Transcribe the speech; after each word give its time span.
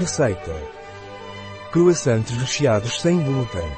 Receita. 0.00 0.56
Croissantes 1.70 2.34
recheados 2.34 3.02
sem 3.02 3.22
glúten. 3.22 3.70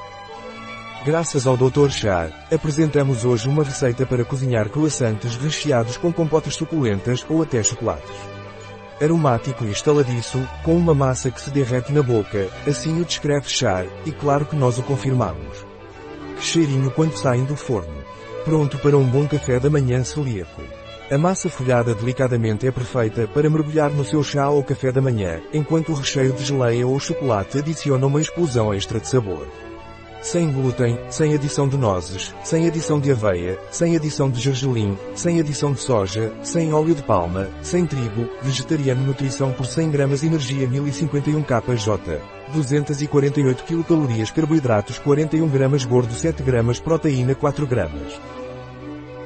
Graças 1.05 1.49
ao 1.49 1.57
Dr. 1.57 1.91
Char, 1.91 2.47
apresentamos 2.49 3.25
hoje 3.25 3.49
uma 3.49 3.65
receita 3.65 4.07
para 4.07 4.25
cozinhar 4.25 4.69
croissantes 4.69 5.35
recheados 5.35 5.97
com 5.97 6.13
compotas 6.13 6.55
suculentas 6.55 7.27
ou 7.29 7.43
até 7.43 7.61
chocolates. 7.61 8.15
Aromático 9.03 9.65
e 9.65 9.73
estaladiço, 9.73 10.39
com 10.63 10.77
uma 10.77 10.95
massa 10.95 11.29
que 11.29 11.41
se 11.41 11.51
derrete 11.51 11.93
na 11.93 12.05
boca, 12.05 12.49
assim 12.69 13.01
o 13.01 13.05
descreve 13.05 13.49
Char, 13.49 13.85
e 14.07 14.13
claro 14.13 14.47
que 14.47 14.55
nós 14.55 14.79
o 14.79 14.83
confirmamos. 14.85 15.67
Que 16.37 16.45
cheirinho 16.45 16.93
quando 16.93 17.17
saem 17.17 17.45
do 17.45 17.57
forno. 17.57 18.05
Pronto 18.45 18.79
para 18.79 18.97
um 18.97 19.09
bom 19.09 19.27
café 19.27 19.59
da 19.59 19.69
manhã 19.69 20.05
celíaco. 20.05 20.63
A 21.13 21.19
massa 21.19 21.51
folhada 21.51 21.95
delicadamente 21.95 22.67
é 22.67 22.71
perfeita 22.71 23.29
para 23.29 23.51
mergulhar 23.51 23.91
no 23.91 24.03
seu 24.03 24.23
chá 24.23 24.49
ou 24.49 24.65
café 24.65 24.91
da 24.91 25.03
manhã, 25.03 25.43
enquanto 25.53 25.93
o 25.93 25.95
recheio 25.95 26.33
de 26.33 26.43
geleia 26.43 26.87
ou 26.87 26.99
chocolate 26.99 27.59
adiciona 27.59 28.07
uma 28.07 28.19
explosão 28.19 28.73
extra 28.73 28.99
de 28.99 29.07
sabor. 29.07 29.47
Sem 30.23 30.51
glúten, 30.51 30.99
sem 31.11 31.35
adição 31.35 31.69
de 31.69 31.77
nozes, 31.77 32.35
sem 32.43 32.67
adição 32.67 32.99
de 32.99 33.13
aveia, 33.13 33.59
sem 33.71 33.95
adição 33.95 34.31
de 34.31 34.41
gergelim, 34.41 34.97
sem 35.15 35.39
adição 35.39 35.75
de 35.75 35.81
soja, 35.81 36.33
sem 36.43 36.73
óleo 36.73 36.95
de 36.95 37.03
palma, 37.03 37.47
sem 37.61 37.85
trigo, 37.85 38.27
vegetariano 38.41 39.05
nutrição 39.05 39.53
por 39.53 39.67
100 39.67 39.91
gramas 39.91 40.25
energia 40.25 40.67
1051 40.67 41.43
kJ, 41.43 42.23
248 42.55 43.65
kcal 43.65 44.09
carboidratos 44.35 44.99
41 44.99 45.47
gramas 45.47 45.85
gordo 45.85 46.15
7 46.15 46.43
gramas 46.43 46.81
proteína 46.81 47.35
4 47.35 47.67
gramas. 47.67 48.32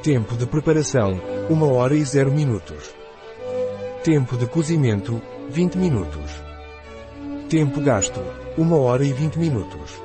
Tempo 0.06 0.36
de 0.36 0.46
preparação, 0.46 1.20
1 1.50 1.62
hora 1.64 1.96
e 1.96 2.04
0 2.04 2.30
minutos. 2.30 2.94
Tempo 4.04 4.36
de 4.36 4.46
cozimento, 4.46 5.20
20 5.50 5.76
minutos. 5.78 6.30
Tempo 7.50 7.80
gasto, 7.80 8.20
1 8.56 8.72
hora 8.72 9.04
e 9.04 9.12
20 9.12 9.36
minutos. 9.36 10.00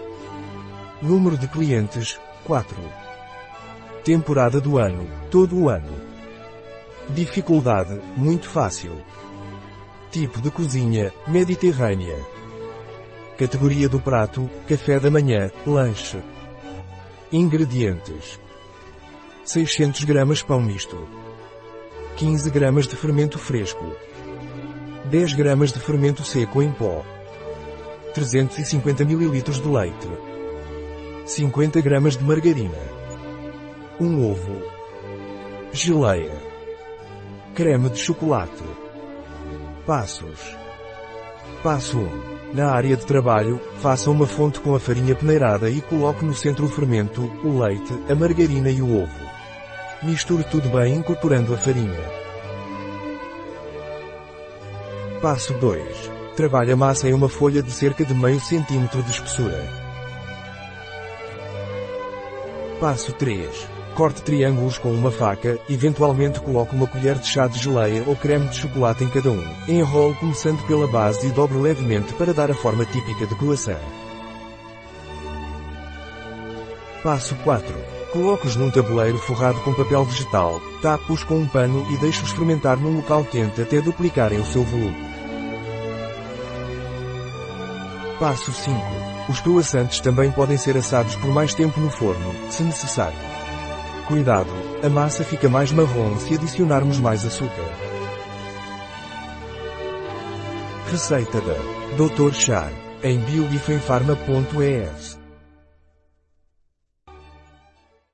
Número 1.04 1.38
de 1.38 1.48
clientes, 1.48 2.20
4. 2.46 2.76
Temporada 4.04 4.60
do 4.60 4.80
ano, 4.80 5.08
todo 5.30 5.56
o 5.56 5.70
ano. 5.70 5.94
Dificuldade, 7.08 8.02
muito 8.18 8.50
fácil. 8.50 9.00
Tipo 10.10 10.42
de 10.42 10.50
cozinha, 10.50 11.14
mediterrânea. 11.28 12.18
Categoria 13.38 13.88
do 13.88 14.00
prato, 14.00 14.50
café 14.68 15.00
da 15.00 15.12
manhã, 15.12 15.52
lanche. 15.68 16.18
Ingredientes. 17.32 18.40
600 19.44 20.03
gramas 20.03 20.44
pão 20.44 20.61
misto. 20.61 21.08
15 22.16 22.50
gramas 22.52 22.88
de 22.88 22.95
fermento 22.95 23.39
fresco. 23.39 23.84
10 25.06 25.34
gramas 25.34 25.72
de 25.72 25.80
fermento 25.80 26.23
seco 26.23 26.61
em 26.61 26.72
pó. 26.72 27.03
350 28.14 29.02
ml 29.03 29.42
de 29.42 29.67
leite. 29.67 30.09
50 31.25 31.81
gramas 31.81 32.16
de 32.16 32.23
margarina. 32.23 32.78
Um 34.00 34.30
ovo. 34.30 34.62
Geleia. 35.73 36.38
Creme 37.56 37.89
de 37.89 37.97
chocolate. 37.97 38.64
Passos. 39.88 40.56
Passo 41.64 41.97
1. 41.97 42.53
Na 42.53 42.72
área 42.72 42.95
de 42.95 43.06
trabalho, 43.06 43.59
faça 43.80 44.12
uma 44.12 44.28
fonte 44.28 44.59
com 44.59 44.75
a 44.75 44.80
farinha 44.80 45.16
peneirada 45.16 45.69
e 45.69 45.81
coloque 45.81 46.23
no 46.23 46.36
centro 46.36 46.66
o 46.66 46.69
fermento, 46.69 47.23
o 47.44 47.59
leite, 47.59 47.94
a 48.09 48.14
margarina 48.14 48.69
e 48.69 48.81
o 48.81 49.03
ovo. 49.03 49.31
Misture 50.04 50.44
tudo 50.46 50.68
bem 50.70 50.96
incorporando 50.96 51.54
a 51.54 51.58
farinha. 51.58 52.00
Passo 55.22 55.54
2. 55.54 56.12
Trabalhe 56.36 56.72
a 56.72 56.76
massa 56.76 57.08
em 57.08 57.14
uma 57.14 57.30
folha 57.30 57.62
de 57.62 57.70
cerca 57.70 58.04
de 58.04 58.12
meio 58.12 58.40
centímetro 58.40 59.04
de 59.04 59.12
espessura. 59.12 59.64
Passo 62.80 63.14
3. 63.14 63.48
Corte 63.94 64.24
triângulos 64.24 64.80
com 64.80 64.92
uma 64.92 65.12
faca, 65.12 65.59
eventualmente 65.70 66.40
coloque 66.40 66.74
uma 66.74 66.88
colher 66.88 67.20
de 67.20 67.28
chá 67.28 67.46
de 67.46 67.59
geleia 67.59 68.04
ou 68.08 68.16
creme 68.16 68.48
de 68.48 68.56
chocolate 68.56 69.04
em 69.04 69.09
cada 69.09 69.30
um. 69.30 69.46
Enrole 69.68 70.16
começando 70.16 70.66
pela 70.66 70.88
base 70.88 71.28
e 71.28 71.31
dobre 71.31 71.59
levemente 71.59 72.12
para 72.16 72.34
dar 72.34 72.50
a 72.50 72.56
forma 72.56 72.86
típica 72.86 73.28
de 73.28 73.36
croissant. 73.36 73.78
Passo 77.04 77.36
4. 77.44 77.91
Coloque-os 78.12 78.58
num 78.58 78.70
tabuleiro 78.70 79.18
forrado 79.18 79.62
com 79.62 79.74
papel 79.74 80.04
vegetal, 80.04 80.62
tape-os 80.82 81.24
com 81.24 81.40
um 81.40 81.48
pano 81.48 81.86
e 81.92 81.98
deixe-os 81.98 82.32
fermentar 82.32 82.78
num 82.78 82.98
local 82.98 83.24
quente 83.24 83.62
até 83.62 83.80
duplicarem 83.80 84.38
o 84.38 84.46
seu 84.46 84.64
volume. 84.64 85.10
Passo 88.20 88.52
5. 88.52 88.78
Os 89.30 89.40
croissantes 89.40 90.02
também 90.02 90.30
podem 90.30 90.58
ser 90.58 90.76
assados 90.76 91.16
por 91.16 91.30
mais 91.30 91.54
tempo 91.54 91.80
no 91.80 91.90
forno, 91.90 92.36
se 92.50 92.64
necessário. 92.64 93.18
Cuidado, 94.08 94.52
a 94.84 94.90
massa 94.90 95.24
fica 95.24 95.48
mais 95.48 95.72
marrom 95.72 96.18
se 96.18 96.34
adicionarmos 96.34 97.00
mais 97.00 97.26
açúcar. 97.26 97.72
Receita 100.92 101.40
da 101.40 101.56
Dr. 101.96 102.34
Char, 102.34 102.74
em 103.02 103.18
biobifenfarma.es 103.20 105.21